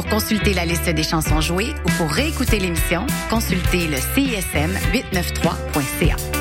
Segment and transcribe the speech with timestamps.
[0.00, 6.39] Pour consulter la liste des chansons jouées ou pour réécouter l'émission, consultez le CISM 893.ca.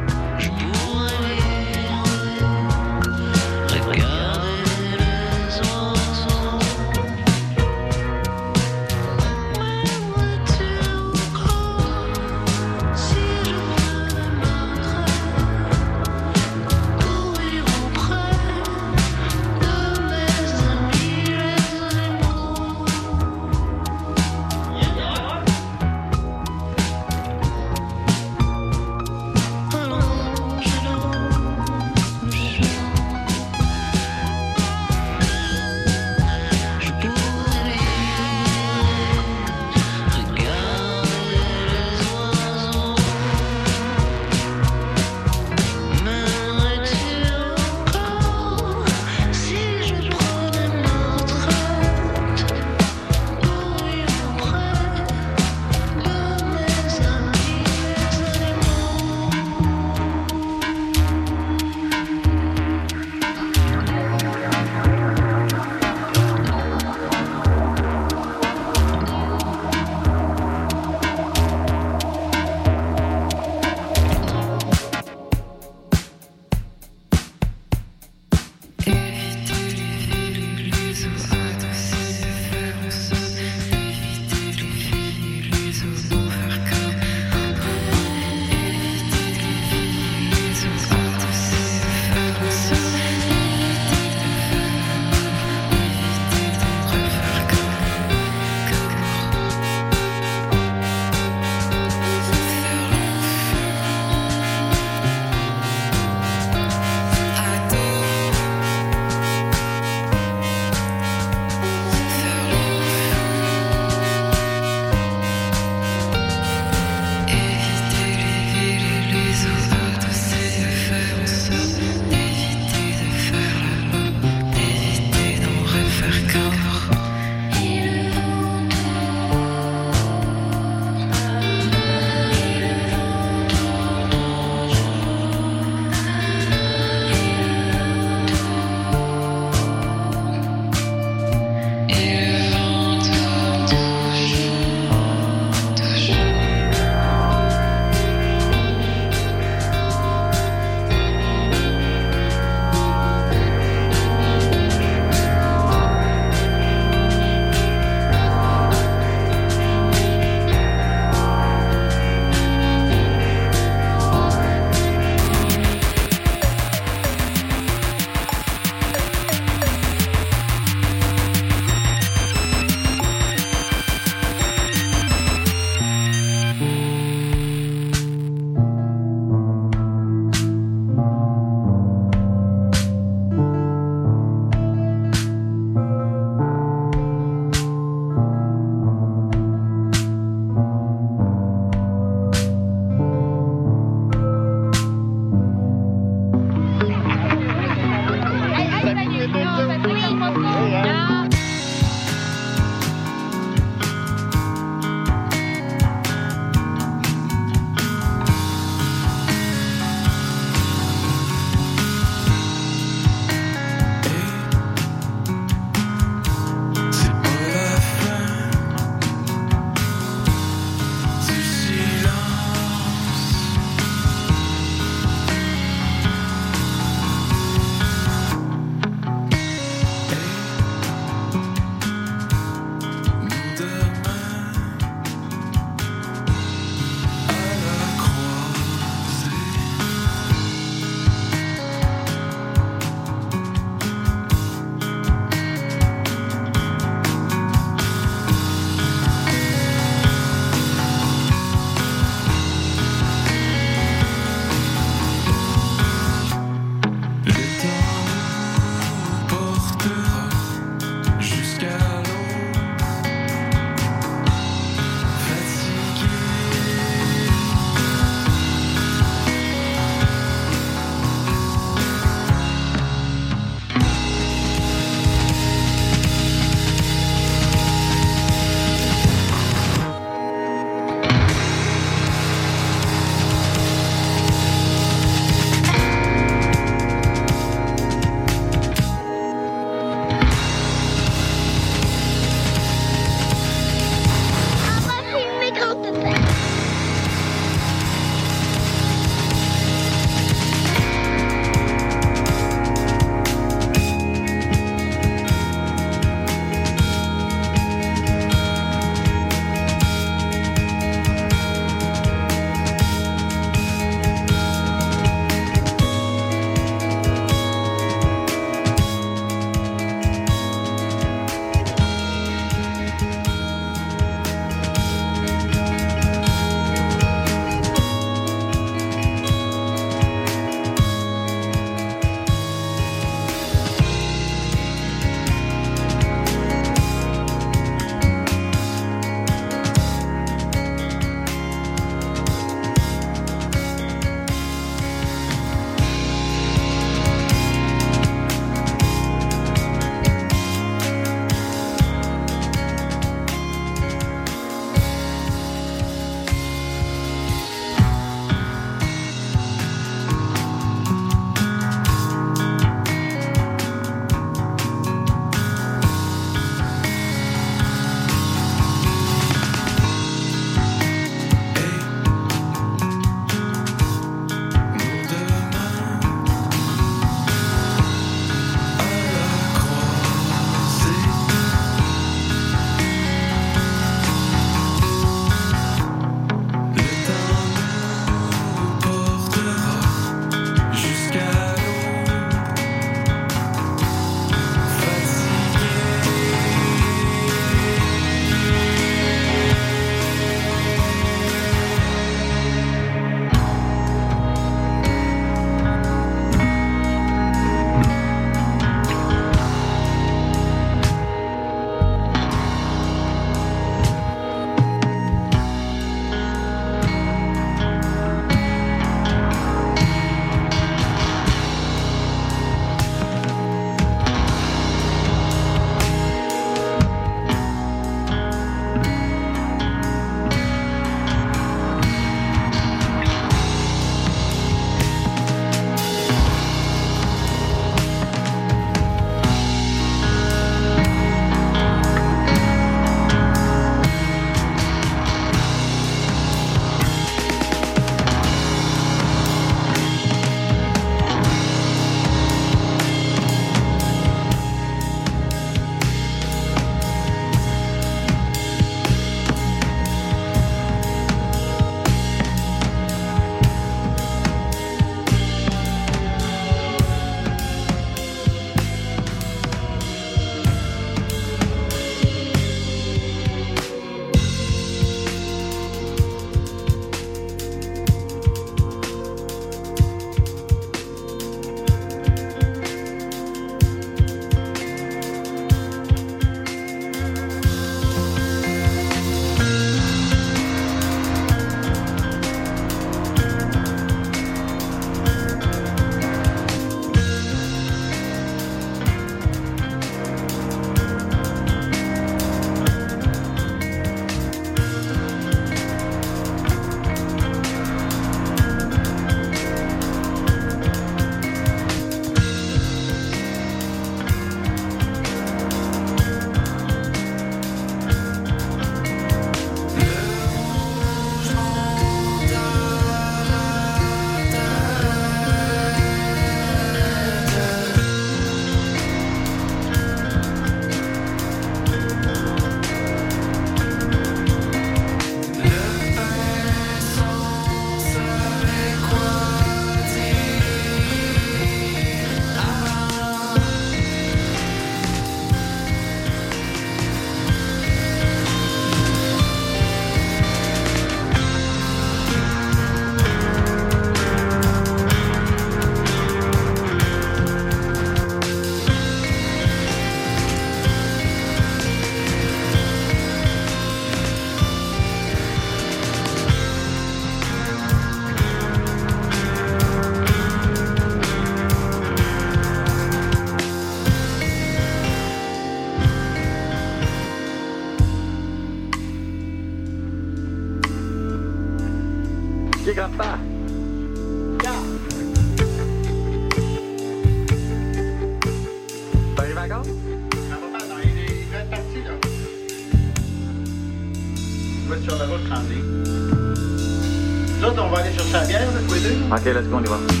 [599.23, 600.00] tous les deux.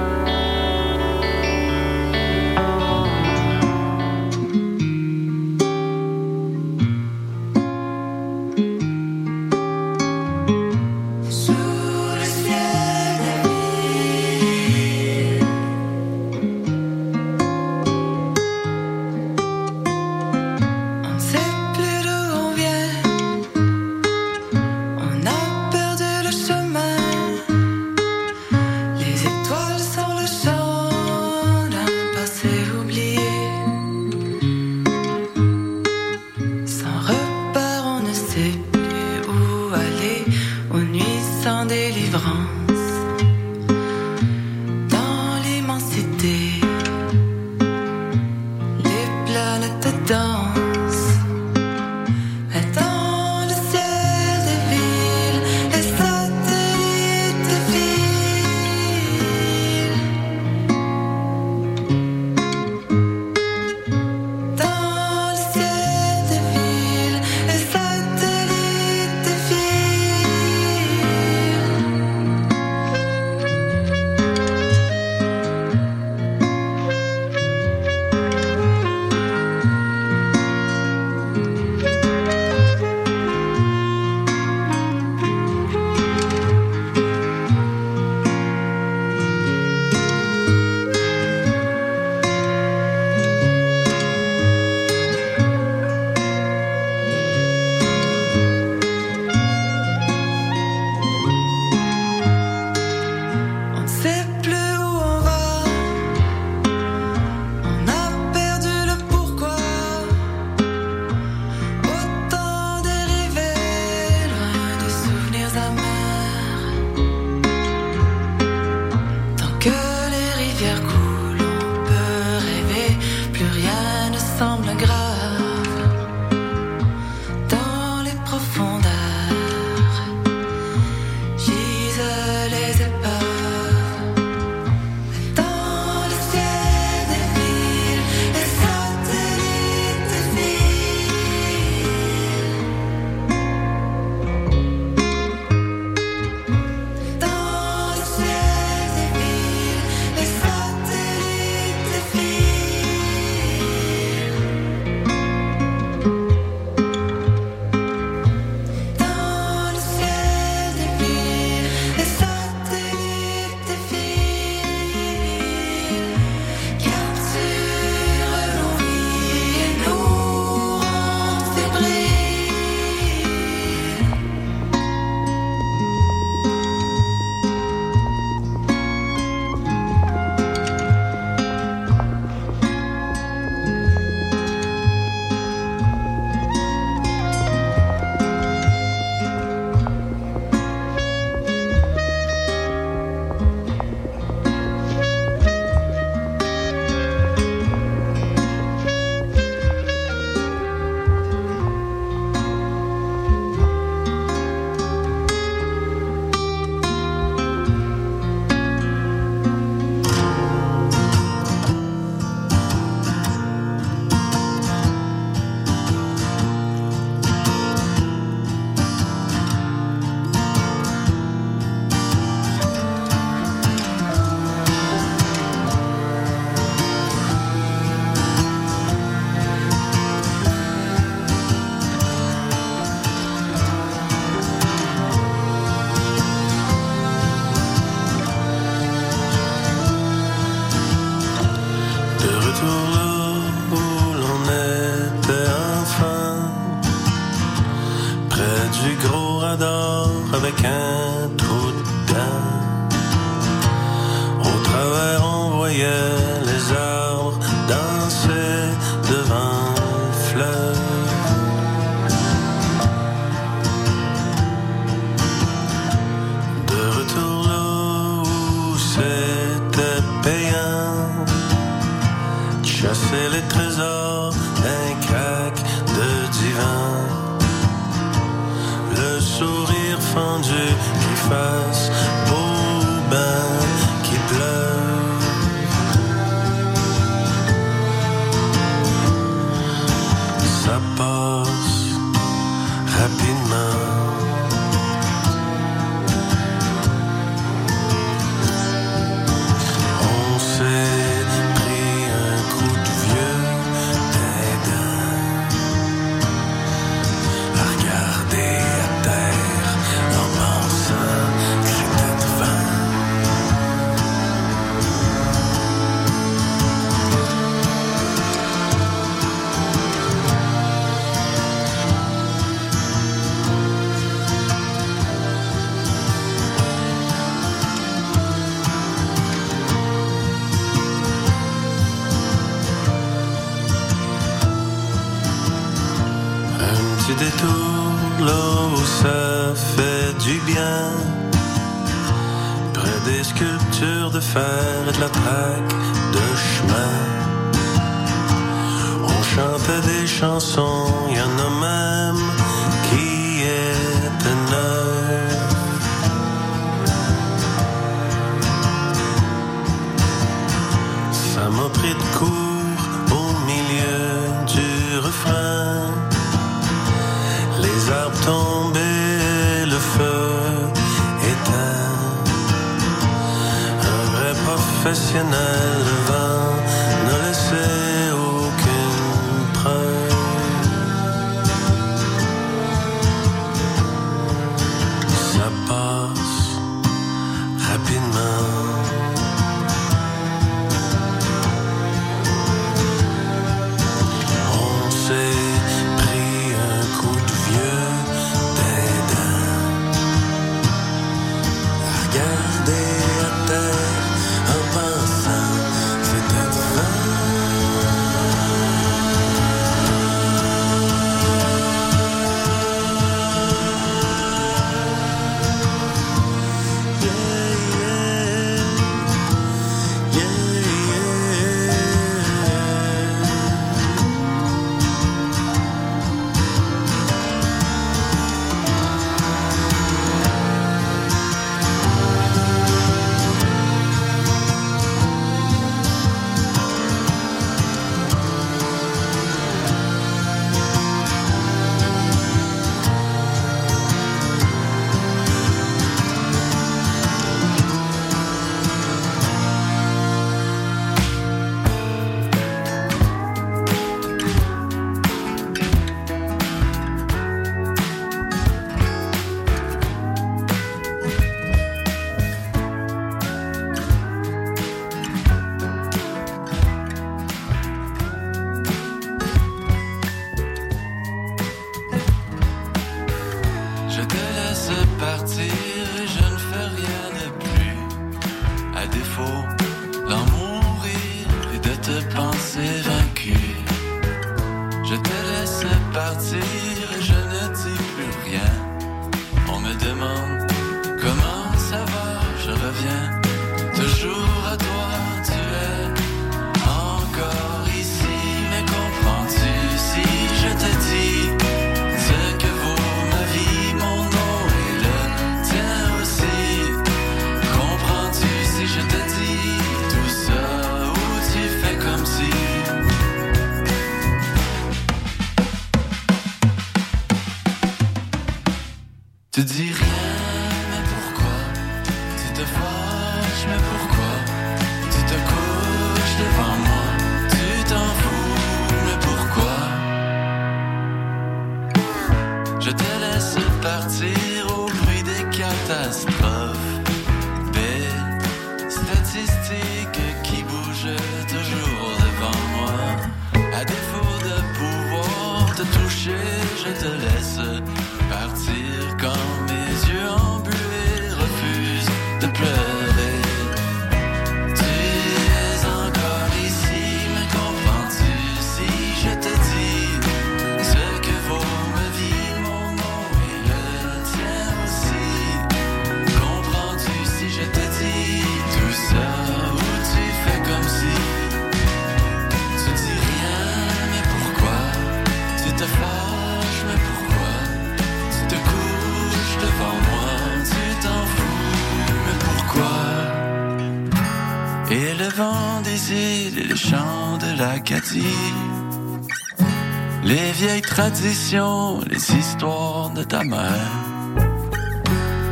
[590.03, 593.71] Les vieilles traditions, les histoires de ta mère.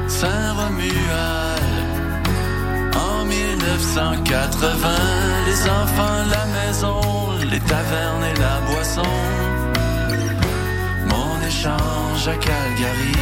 [0.08, 1.64] Saint-Romuald,
[2.96, 4.90] en 1980,
[5.48, 7.02] les enfants, la maison,
[7.52, 9.14] les tavernes et la boisson.
[11.08, 13.16] Mon échange à Calgary,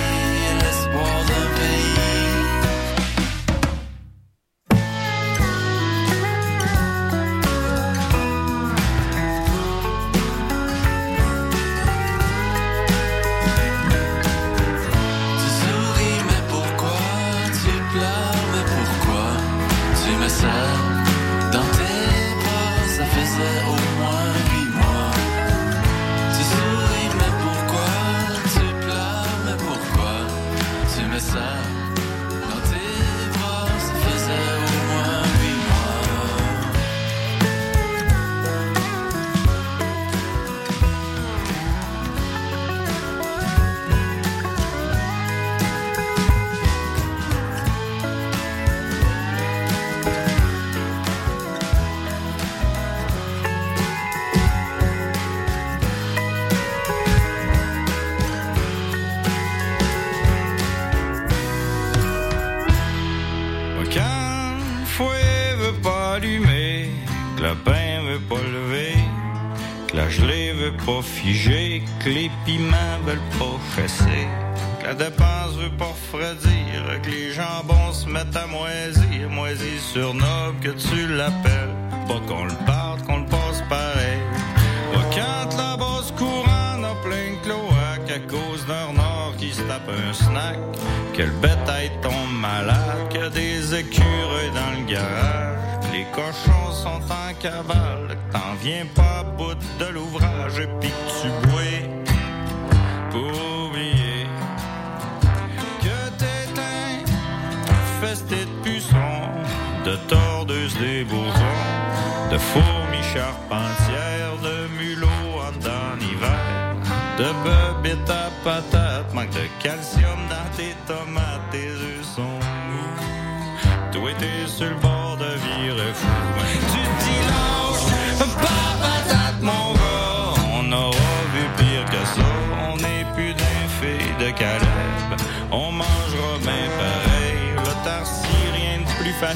[0.61, 2.16] l'espoir d'un pays.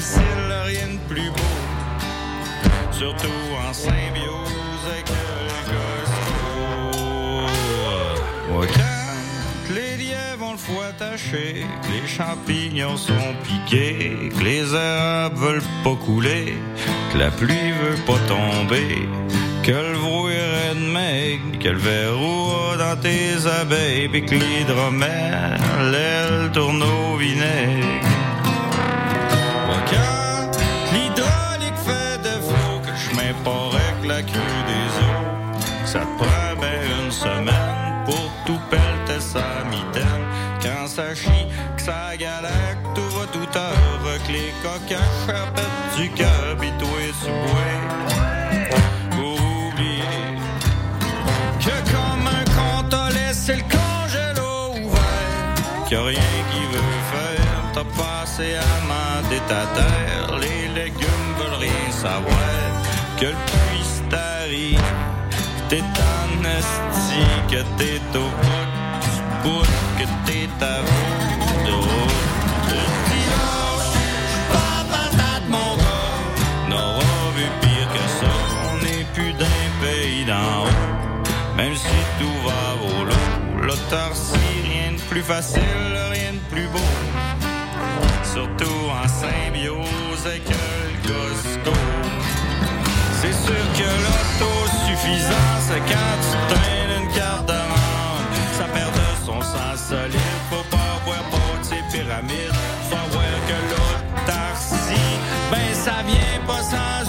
[0.02, 1.52] facile, rien de plus beau.
[2.90, 5.16] Surtout en symbiose avec le
[5.70, 7.46] Costco.
[8.74, 15.36] Quand les lièvres ont le foie attaché, que les champignons sont piqués, que les herbes
[15.36, 16.54] veulent pas couler,
[17.12, 19.08] que la pluie veut pas tomber,
[19.62, 19.96] que le
[20.32, 27.16] est de maigre, que le verrou dans tes abeilles, puis que l'hydromel, elle tourne au
[27.16, 28.11] vinaigre.
[35.92, 40.24] ça te bien une semaine pour tout pelleter sa mitaine.
[40.62, 45.12] Quand ça chie, que ça galère, que tout va tout heure, que les coquins
[45.98, 47.82] du cœur, pis tout est sous bois.
[51.64, 57.60] Que comme un con t'a laissé le congélo ouvert, qu'il a rien qui veut faire,
[57.74, 62.58] t'as passé à mander ta terre, les légumes veulent rien savoir,
[63.20, 63.61] que le
[66.58, 68.68] esti que t'es au bout,
[69.42, 69.66] bout
[69.98, 72.72] que t'es à bout de route.
[73.08, 73.92] Dimanche,
[74.52, 78.32] pas patate, mon gars, n'aura vu pire que ça.
[78.70, 80.80] On n'est plus d'un pays d'en haut,
[81.56, 83.66] même si tout va au lot.
[83.66, 85.62] L'autarcie, rien de plus facile,
[86.10, 86.90] rien de plus beau.
[88.24, 91.76] Surtout en symbiose avec le Costco.
[93.20, 94.61] C'est sûr que l'auto
[95.02, 100.20] l'autosuffisance, quand tu traînes une carte d'amende, ça perd de son sens solide.
[100.50, 102.52] Faut pas boire pour tes pyramides.
[102.90, 105.12] Faut voir que l'autarcie,
[105.50, 107.01] ben ça vient pas sans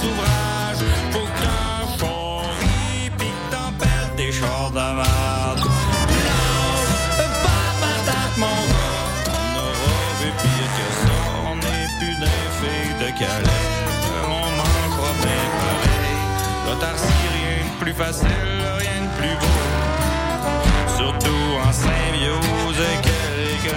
[22.78, 23.76] avec quelques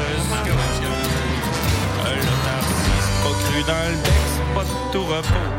[2.07, 3.99] L'autarcie, c'est pas cru dans le
[4.55, 5.51] pas de tout repos.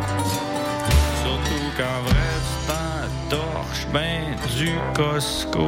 [1.24, 5.68] Surtout qu'en vrai, tu t'en torches ben du Costco.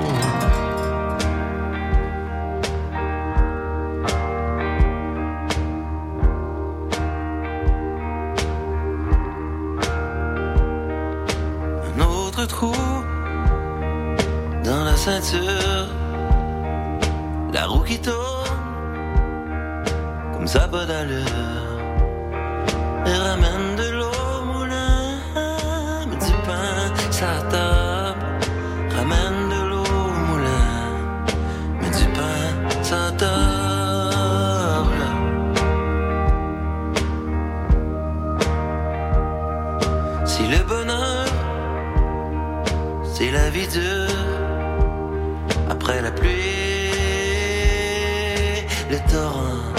[11.86, 12.74] Un autre trou
[14.64, 15.99] dans la ceinture.
[17.60, 18.62] La roue qui tourne
[20.34, 21.26] comme ça pas d'allure.
[23.06, 25.02] Elle ramène de l'eau au moulin,
[26.10, 26.80] met du pain
[27.20, 28.28] sa table.
[28.96, 30.72] Ramène de l'eau au moulin,
[31.82, 32.48] met du pain
[33.24, 35.04] table.
[40.24, 41.26] Si le bonheur,
[43.14, 44.16] c'est la vie dure,
[45.70, 46.59] après la pluie,
[48.90, 49.79] le torrent,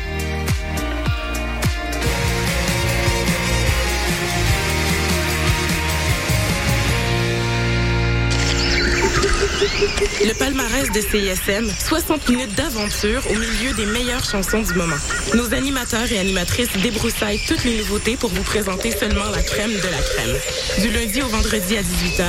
[9.81, 14.97] Le palmarès de CISM, 60 minutes d'aventure au milieu des meilleures chansons du moment.
[15.33, 19.77] Nos animateurs et animatrices débroussaillent toutes les nouveautés pour vous présenter seulement la crème de
[19.77, 20.37] la crème.
[20.81, 22.25] Du lundi au vendredi à 18h,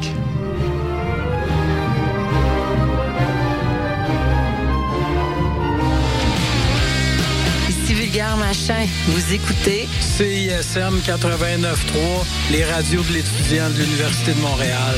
[8.37, 14.95] Machin, vous écoutez CISM 89.3, les radios de l'étudiant de l'Université de Montréal.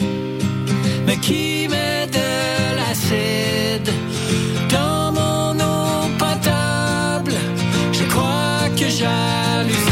[1.06, 2.71] Mais qui met de
[4.68, 7.32] dans mon eau potable?
[7.92, 9.91] Je crois que j'hallucine.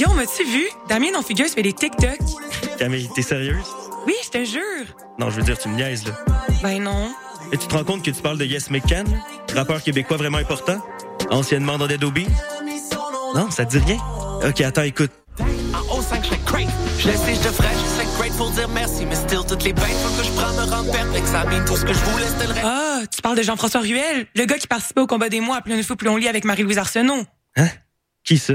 [0.00, 0.66] Guillaume, as-tu vu?
[0.88, 2.16] Damien non figureuse fait des TikTok.
[2.78, 3.66] Camille, t'es sérieuse?
[4.06, 4.86] Oui, je te jure.
[5.18, 6.14] Non, je veux dire, tu me niaises, là.
[6.62, 7.12] Ben non.
[7.52, 9.06] Et tu te rends compte que tu parles de Yes McCann,
[9.54, 10.80] rappeur québécois vraiment important,
[11.28, 12.28] anciennement dans Dead Obies?
[13.34, 13.98] Non, ça te dit rien?
[14.42, 15.10] Ok, attends, écoute.
[15.38, 16.68] En haut 5, je serais great.
[16.98, 19.04] Je laisse je devrais, je serais grateful dire merci.
[19.04, 21.28] Mais still, toutes les bêtes, faut que je prends me rendre perplexe.
[21.28, 22.64] Ça mine tout ce que je voulais, c'était le reste.
[22.64, 25.60] Ah, tu parles de Jean-François Ruel, le gars qui participait au combat des mois à
[25.60, 27.26] plein de fou plus on lit avec Marie-Louise Arsenault.
[27.56, 27.68] Hein?
[28.24, 28.54] Qui ça?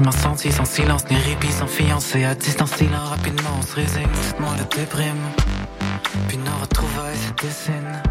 [0.00, 2.24] tu m'as senti sans silence, ni répit, sans fiancé.
[2.24, 4.08] À distance, silant, rapidement, on se résigne.
[4.22, 5.24] Cette moi la déprime.
[6.26, 8.02] Puis nos retrouvailles se dessinent.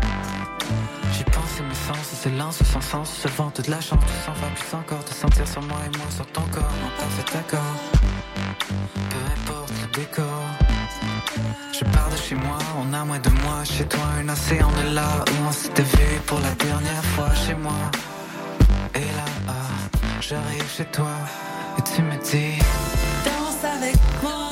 [1.13, 4.03] J'y pense et mes sens c'est lancent sans sens, se vantent de la chance.
[4.05, 6.75] Tu s'en va plus encore, te sentir sur moi et moi sur ton corps.
[6.85, 7.75] En parfait accord,
[9.09, 10.43] peu importe le décor.
[11.73, 13.63] Je pars de chez moi, on a moins de moi.
[13.63, 17.33] Chez toi, un océan de là où on s'était vu pour la dernière fois.
[17.33, 17.81] Chez moi,
[18.93, 21.15] et là, ah, j'arrive chez toi
[21.79, 22.59] et tu me dis.
[23.23, 24.48] Danse avec moi.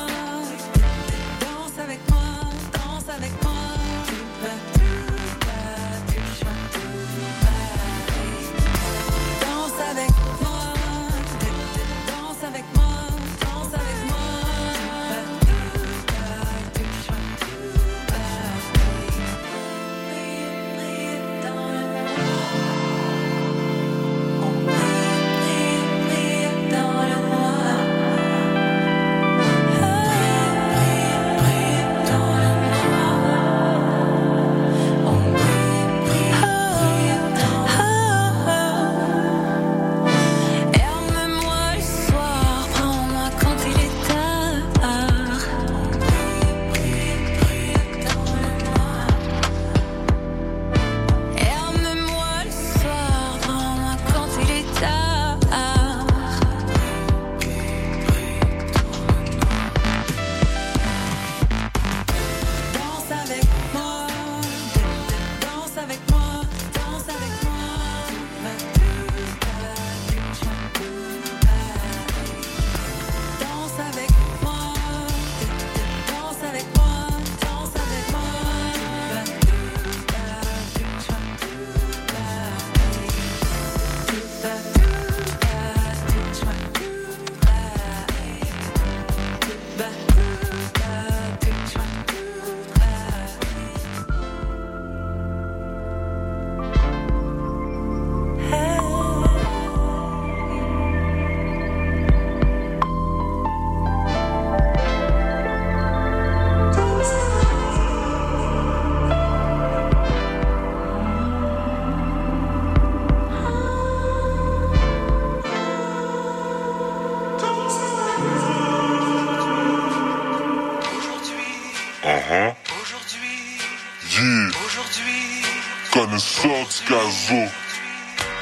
[126.87, 127.33] Picasso,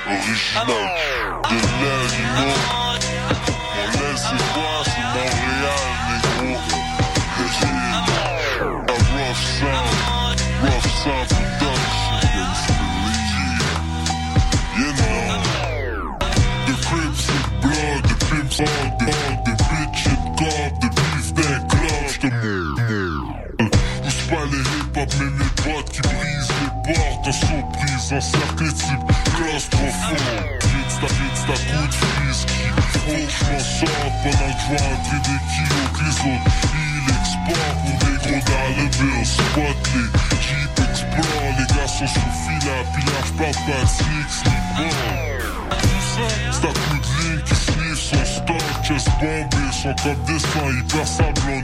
[0.06, 1.42] original.
[1.50, 2.54] De l'animo.
[3.74, 4.86] On laisse voir
[5.16, 6.54] Montréal, négro.
[7.66, 9.02] A ah.
[9.16, 12.22] rough sound, rough sound production.
[14.78, 16.30] You know, ah.
[16.68, 17.26] the Crips
[17.62, 18.95] blood, the Crips on
[28.22, 30.20] cercle type claustrophobe.
[30.72, 31.96] Vite ta vite ta coup de
[33.06, 36.52] que j'm'en sorte pendant que j'vois entrer des kilos que les autres.
[36.74, 39.26] Il exporte pour des gros dollar bills.
[39.26, 40.10] Spot les
[40.42, 45.46] Jeep Explore, les gars sont sous fil à pillage, j'parle pas de sneak, sneak ball.
[46.52, 51.08] C'est un coup de ligne qui sniff son stock, chest bombé, son top descend, hyper
[51.08, 51.62] sablon,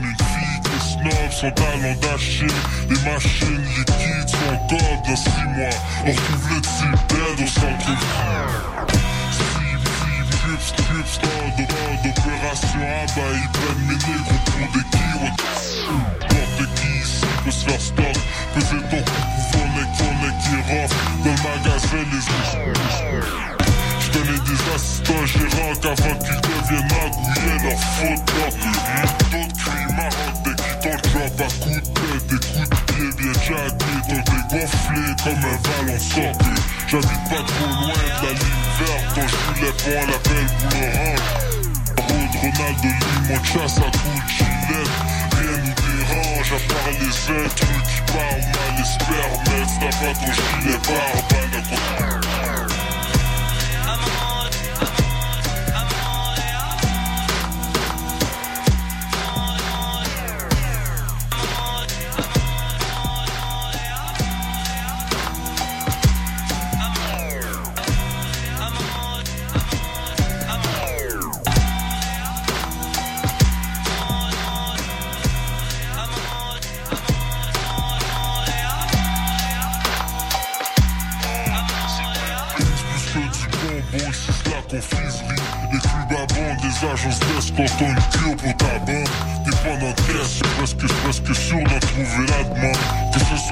[1.04, 5.76] une fille qui snob, son talent d'Achille, les machines liquides sont gold dans 6 mois,
[6.06, 7.76] on retrouve le type au Steve,
[10.30, 11.16] Crips, Crips,
[11.58, 11.64] de
[12.08, 15.40] d'opération, ah bah ils prennent mes négros pour des keywords.
[16.20, 18.16] N'importe qui ici peut se faire stock,
[18.54, 19.86] peser ton coup voler
[20.42, 20.92] qui rough,
[21.24, 22.22] dans le magasin les
[24.20, 29.21] des assistants gérants qu'avant qu'ils deviennent magouillés leur faute maroc
[31.12, 35.58] drop à coups de tête Des coups de pied bien jackés T'ont dégonflé comme un
[35.62, 36.54] ballon sorti
[36.88, 40.50] J'habite pas trop loin de la ligne verte Quand je les ponts à la belle
[40.60, 41.42] boule orange.
[42.42, 44.88] Ronaldo Lee, mon chasse à coups de gilet
[45.38, 47.14] Rien nous dérange à part les
[47.44, 52.21] intrus qui parlent mal Les spermettes, t'as pas ton gilet barbe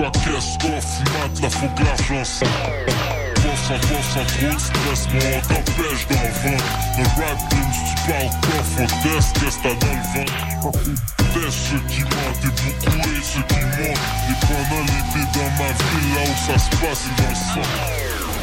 [0.01, 2.47] Soit caisse, coffre, mat, là faut que l'argent s'en.
[2.47, 6.65] Bof sans bof, sans trop de stress, moi on t'empêche d'en vendre.
[6.97, 10.73] Le rap game, si tu parles coffre, on teste, qu'est-ce que t'as dans le ventre?
[11.35, 14.01] Teste ceux qui mentent et beaucoup et ceux qui montent.
[14.31, 17.67] Et pendant l'été dans ma ville, là où ça se passe, c'est dans le.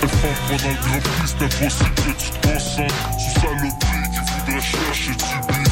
[0.03, 0.09] Elle
[0.47, 5.11] pendant le grand prix, c'est impossible que tu te concentres Sous saloperie qui voudrait chercher
[5.11, 5.66] du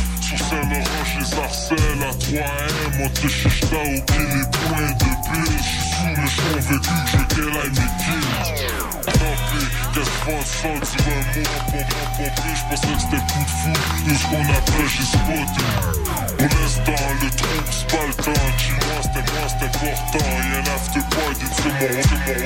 [0.56, 5.10] Sur Saint-Laurent, je les harcèle à 3M On te chiche t'as ok les points de
[5.62, 8.24] J'suis sous le champ vécu que je qu'elle aille mes pis,
[9.94, 13.74] qu'est-ce qu'on sent, dis-moi un mot pompant pomper J'pensais que c'était coup de fou.
[14.08, 15.64] De ce qu'on appelle j'ai spoté.
[16.40, 18.48] On laisse dans le trou, c'est pas le temps.
[19.02, 20.28] C'était moi, c'était important.
[20.52, 22.46] Y'a un after party, c'est mon, c'est mon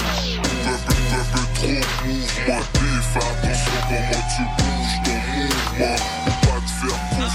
[1.61, 2.81] trop mouvementé
[3.13, 5.97] Fais attention comment tu bouges ton mouvement.
[6.25, 7.31] Pour pas te faire couper.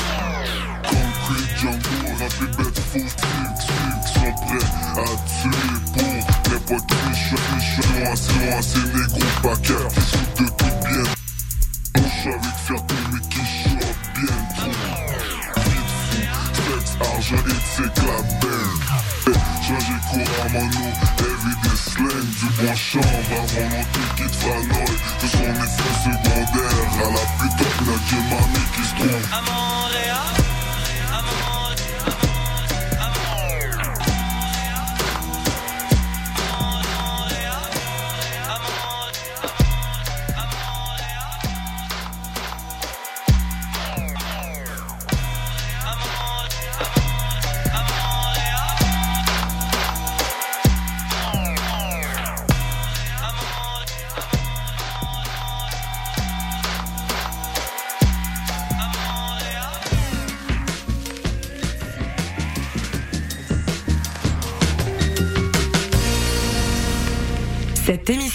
[0.88, 4.66] Concrete Django, rap et bête faux flics, flics sont prêts
[4.96, 5.76] à tuer
[6.66, 9.88] pour qui, je suis chaud, assez assez négro, pas cœur,
[22.76, 28.25] bon chambre, à volonté qui te son effet secondaire, à la putain de la Gemami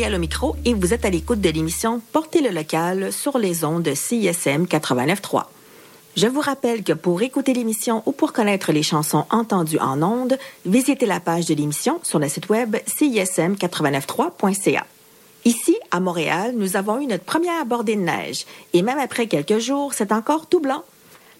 [0.00, 3.82] Au micro et vous êtes à l'écoute de l'émission Portez le local sur les ondes
[3.82, 5.44] de CISM 89.3.
[6.16, 10.38] Je vous rappelle que pour écouter l'émission ou pour connaître les chansons entendues en ondes,
[10.64, 14.86] visitez la page de l'émission sur le site web cism893.ca.
[15.44, 19.58] Ici, à Montréal, nous avons eu notre première bordée de neige et même après quelques
[19.58, 20.82] jours, c'est encore tout blanc.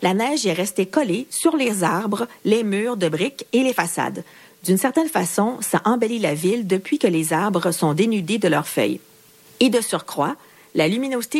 [0.02, 4.22] La neige est restée collée sur les arbres, les murs de briques et les façades.
[4.64, 8.68] D'une certaine façon, ça embellit la ville depuis que les arbres sont dénudés de leurs
[8.68, 9.00] feuilles.
[9.60, 10.36] Et de surcroît,
[10.74, 11.28] la luminosité